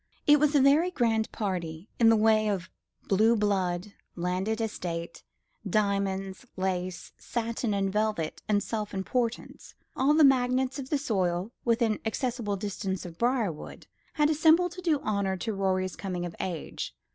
[0.25, 2.71] "It was a very grand party, in the way of
[3.07, 5.21] blue blood, landed estate,
[5.63, 9.75] diamonds, lace, satin and velvet, and self importance.
[9.95, 14.99] All the magnates of the soil, within accessible distance of Briarwood, had assembled to do
[15.01, 16.95] honour to Rorie's coming of age.